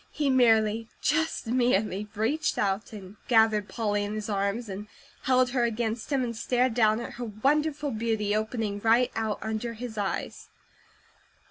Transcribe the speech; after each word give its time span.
He 0.09 0.31
merely, 0.31 0.87
just 0.99 1.45
merely, 1.45 2.07
reached 2.15 2.57
out 2.57 2.91
and 2.91 3.17
gathered 3.27 3.69
Polly 3.69 4.03
in 4.03 4.15
his 4.15 4.29
arms, 4.31 4.67
and 4.67 4.87
held 5.25 5.51
her 5.51 5.63
against 5.63 6.11
him, 6.11 6.23
and 6.23 6.35
stared 6.35 6.73
down 6.73 6.99
at 6.99 7.11
her 7.21 7.25
wonderful 7.25 7.91
beauty 7.91 8.35
opening 8.35 8.79
right 8.79 9.11
out 9.15 9.37
under 9.43 9.73
his 9.73 9.99
eyes. 9.99 10.49